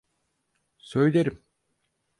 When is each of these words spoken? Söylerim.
Söylerim. 0.77 1.43